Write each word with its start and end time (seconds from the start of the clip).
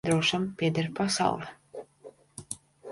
Drošam 0.07 0.45
pieder 0.57 0.87
pasaule. 0.95 1.47